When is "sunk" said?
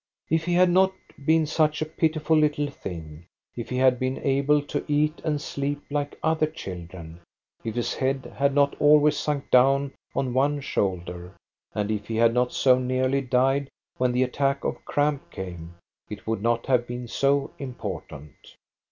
9.15-9.51